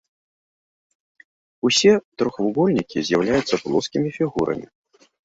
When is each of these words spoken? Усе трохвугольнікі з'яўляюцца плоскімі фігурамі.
Усе 1.69 1.93
трохвугольнікі 2.21 3.05
з'яўляюцца 3.11 3.55
плоскімі 3.67 4.09
фігурамі. 4.17 4.65